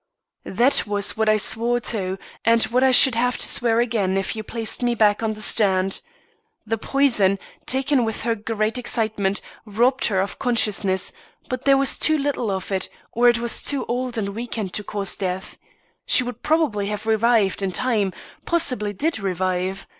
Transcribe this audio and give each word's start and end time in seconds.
"That 0.47 0.87
was 0.87 1.15
what 1.15 1.29
I 1.29 1.37
swore 1.37 1.79
to, 1.81 2.17
and 2.43 2.63
what 2.63 2.83
I 2.83 2.89
should 2.89 3.13
have 3.13 3.37
to 3.37 3.47
swear 3.47 3.75
to 3.77 3.83
again 3.83 4.17
if 4.17 4.35
you 4.35 4.41
placed 4.41 4.81
me 4.81 4.95
back 4.95 5.21
on 5.21 5.33
the 5.33 5.43
stand. 5.43 6.01
The 6.65 6.79
poison, 6.79 7.37
taken 7.67 8.03
with 8.03 8.21
her 8.23 8.33
great 8.33 8.79
excitement, 8.79 9.41
robbed 9.63 10.05
her 10.05 10.19
of 10.19 10.39
consciousness, 10.39 11.13
but 11.49 11.65
there 11.65 11.77
was 11.77 11.99
too 11.99 12.17
little 12.17 12.49
of 12.49 12.71
it, 12.71 12.89
or 13.11 13.29
it 13.29 13.37
was 13.37 13.61
too 13.61 13.85
old 13.85 14.17
and 14.17 14.29
weakened 14.29 14.73
to 14.73 14.83
cause 14.83 15.15
death. 15.15 15.59
She 16.07 16.23
would 16.23 16.41
probably 16.41 16.87
have 16.87 17.05
revived, 17.05 17.61
in 17.61 17.71
time; 17.71 18.11
possibly 18.43 18.93
did 18.93 19.19
revive. 19.19 19.85